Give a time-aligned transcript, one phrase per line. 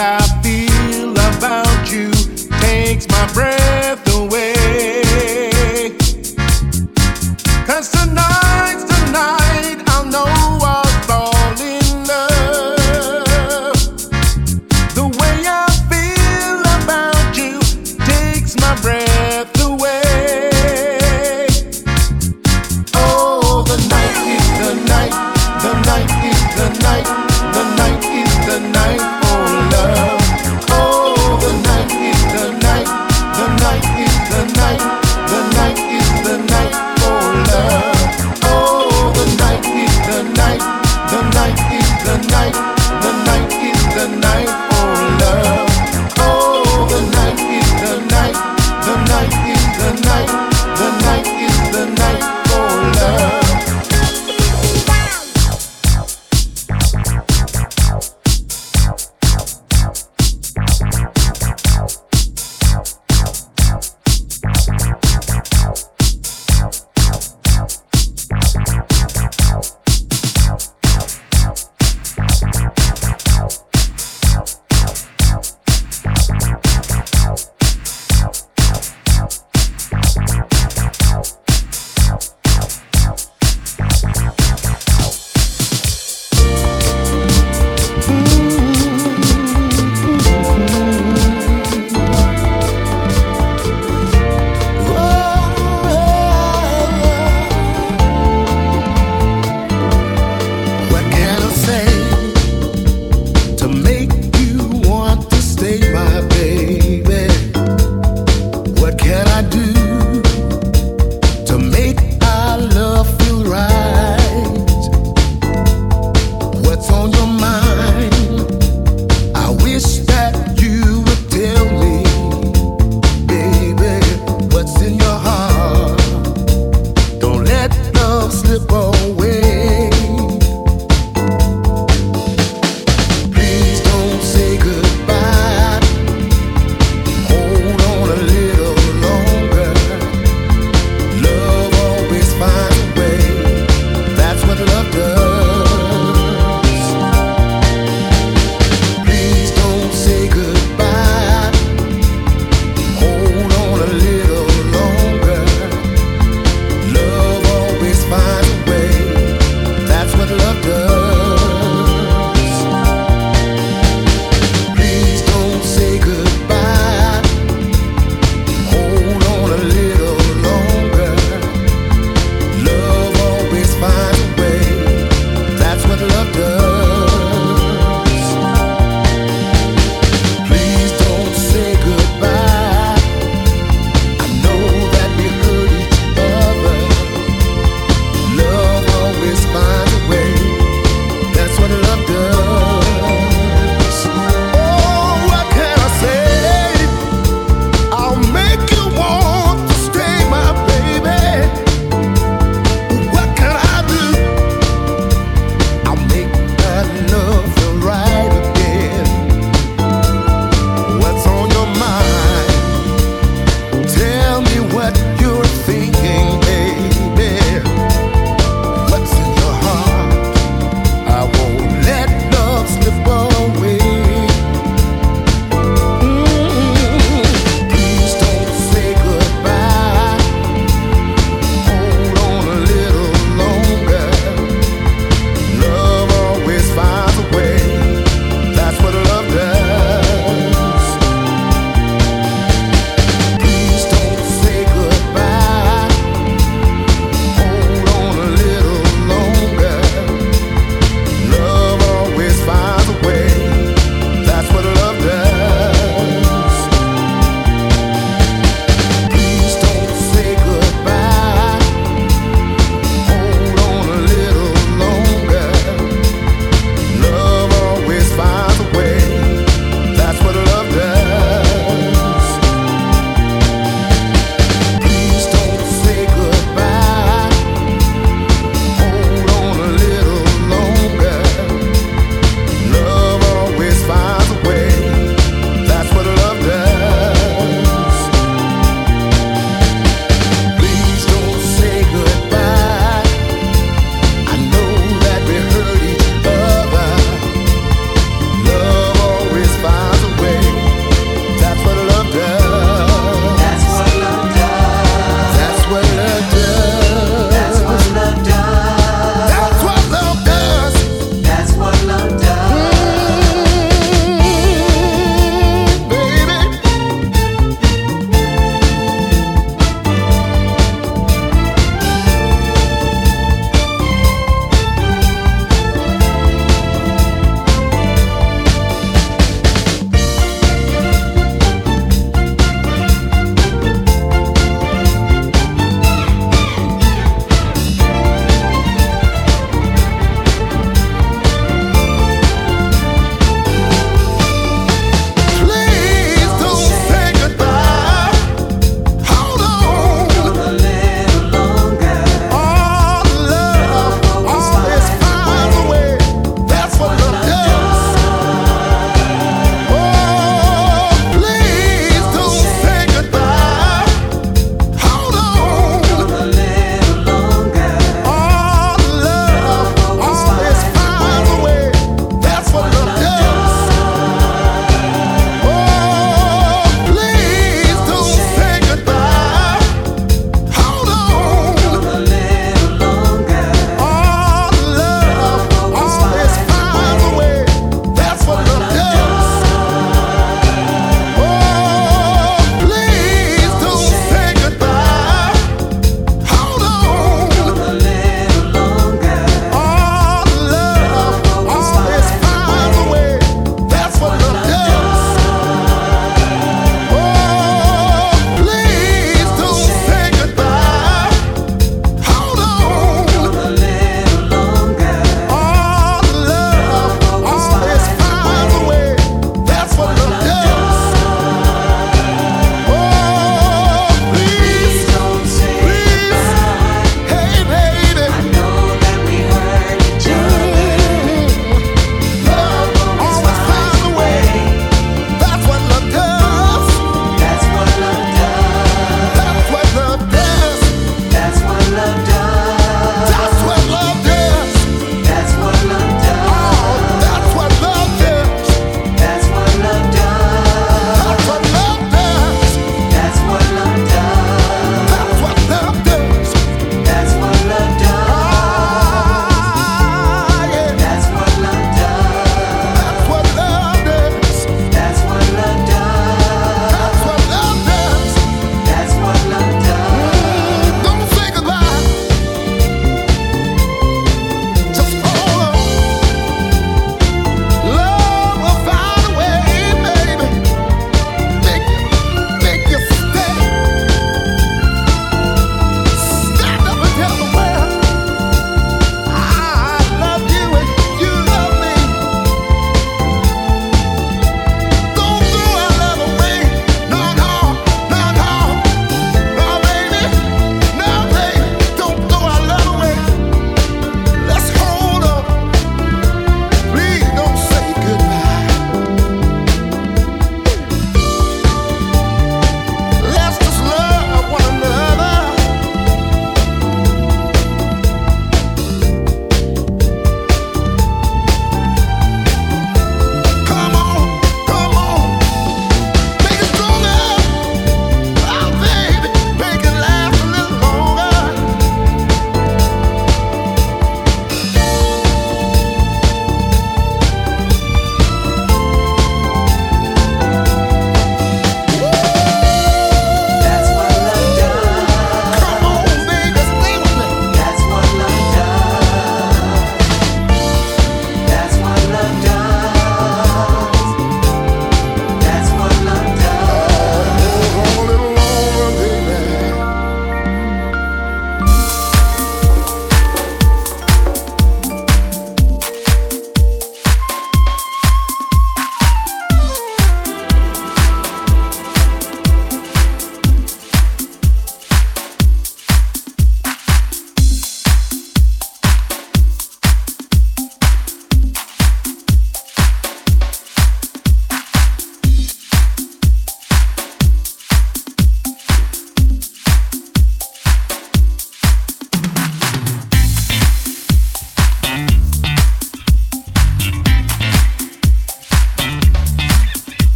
[0.00, 2.12] I feel about you
[2.60, 4.57] takes my breath away.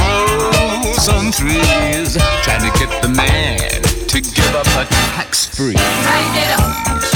[0.00, 5.74] hoes on threes, trying to get the man to give up a tax free.
[5.76, 7.07] It up.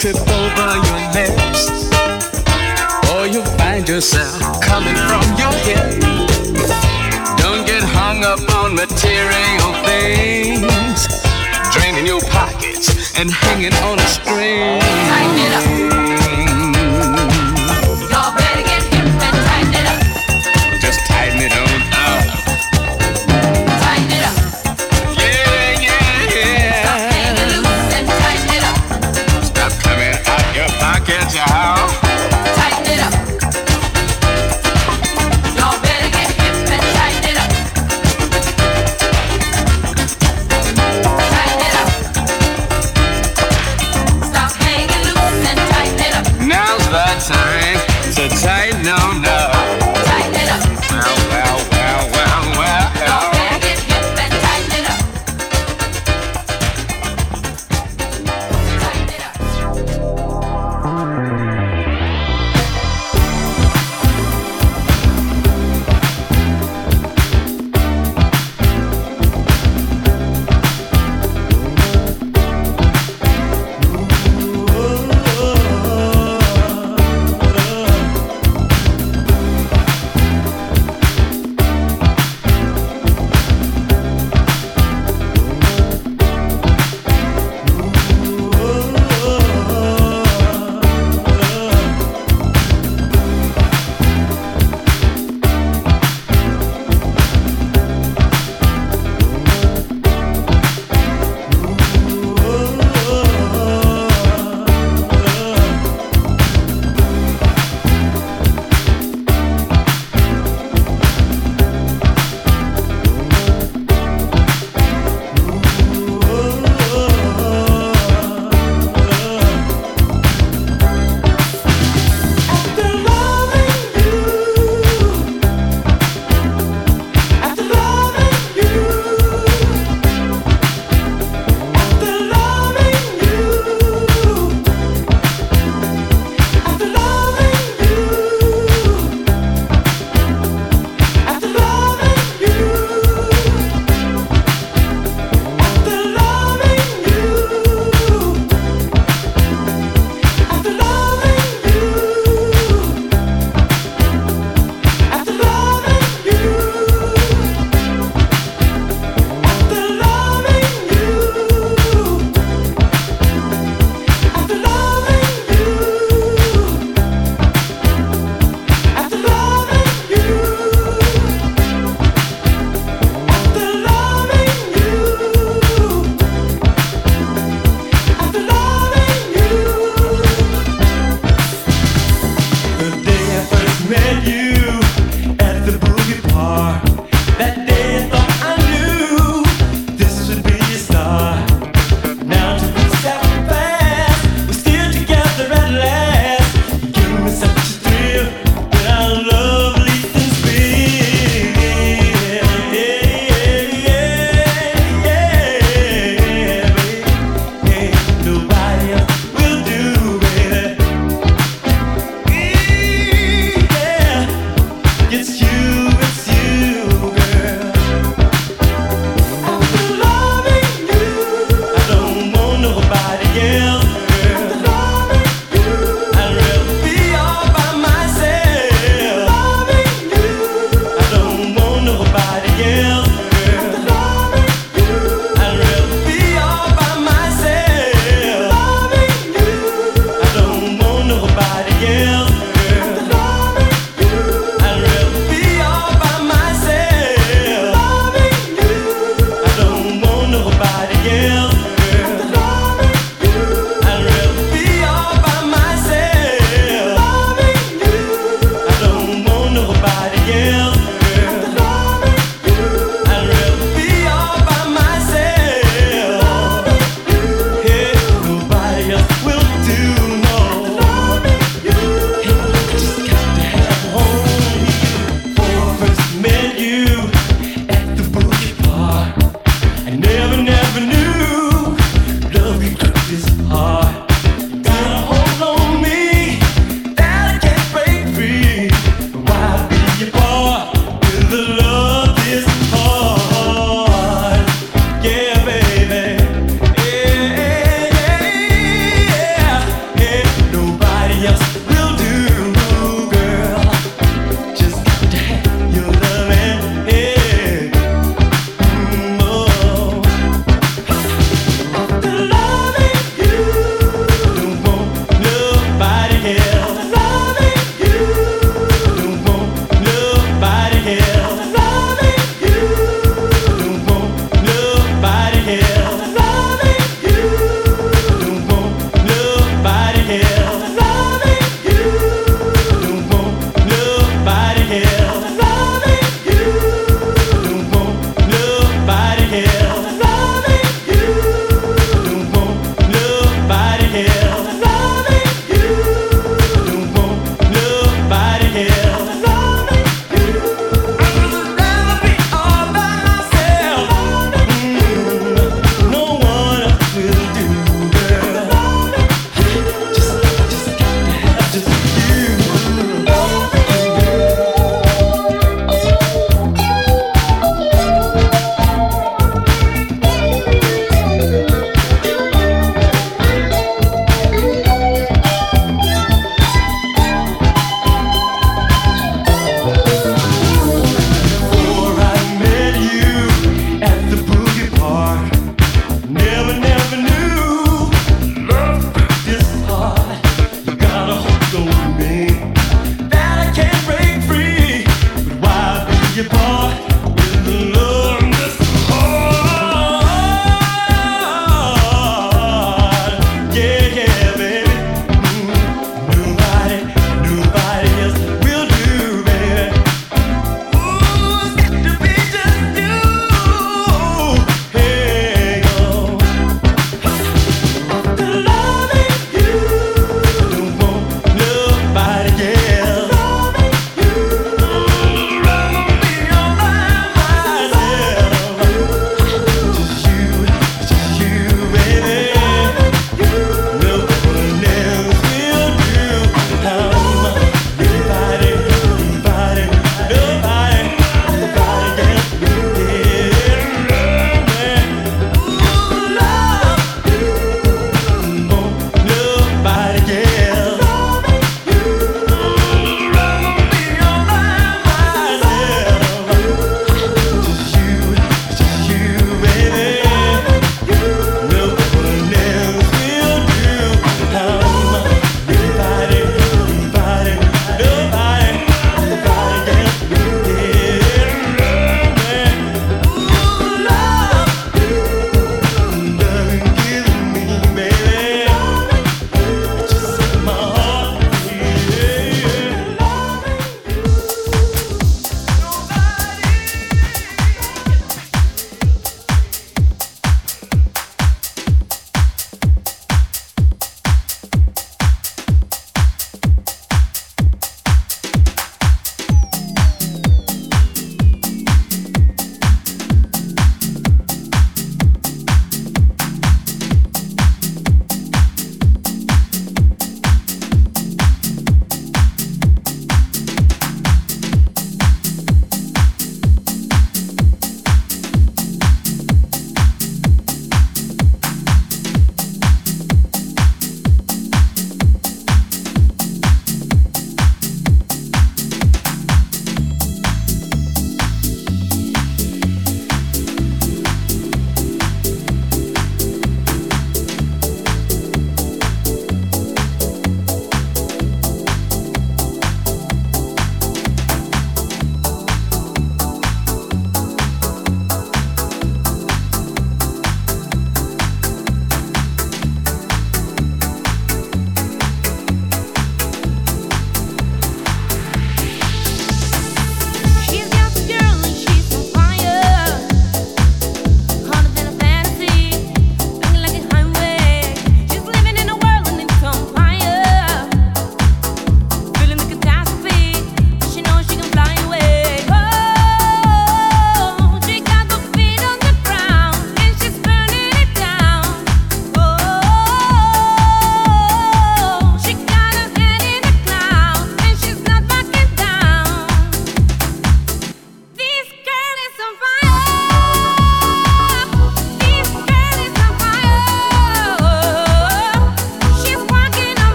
[0.00, 1.68] trip over your lips,
[3.12, 6.00] or you find yourself coming from your head.
[7.36, 11.06] Don't get hung up on material things,
[11.74, 14.80] draining your pockets and hanging on a string.
[14.80, 15.99] Tighten it up.